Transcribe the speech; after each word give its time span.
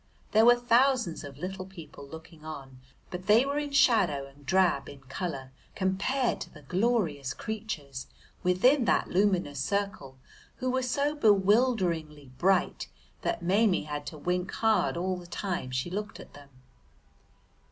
There 0.31 0.45
were 0.45 0.55
thousands 0.55 1.23
of 1.23 1.37
little 1.37 1.67
people 1.67 2.07
looking 2.07 2.43
on, 2.43 2.79
but 3.11 3.27
they 3.27 3.45
were 3.45 3.59
in 3.59 3.69
shadow 3.69 4.25
and 4.25 4.43
drab 4.47 4.89
in 4.89 5.01
colour 5.01 5.51
compared 5.75 6.41
to 6.41 6.49
the 6.51 6.63
glorious 6.63 7.35
creatures 7.35 8.07
within 8.41 8.85
that 8.85 9.09
luminous 9.09 9.59
circle 9.59 10.17
who 10.55 10.71
were 10.71 10.81
so 10.81 11.13
bewilderingly 11.13 12.31
bright 12.39 12.87
that 13.21 13.43
Maimie 13.43 13.83
had 13.83 14.07
to 14.07 14.17
wink 14.17 14.51
hard 14.53 14.97
all 14.97 15.17
the 15.17 15.27
time 15.27 15.69
she 15.69 15.91
looked 15.91 16.19
at 16.19 16.33
them. 16.33 16.49